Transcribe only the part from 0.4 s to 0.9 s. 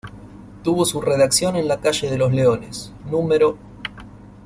Tuvo